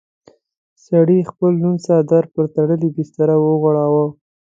سړي 0.85 1.19
خپل 1.31 1.51
لوند 1.61 1.79
څادر 1.85 2.23
پر 2.33 2.45
تړلې 2.55 2.89
بستره 2.95 3.35
وغوړاوه. 3.39 4.05